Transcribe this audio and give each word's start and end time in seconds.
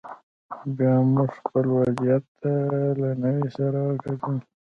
بیا 0.77 0.93
موږ 1.13 1.29
خپل 1.39 1.65
وضعیت 1.79 2.23
ته 2.39 2.51
له 3.01 3.09
نوي 3.23 3.47
سره 3.57 3.79
وکتل 3.89 4.35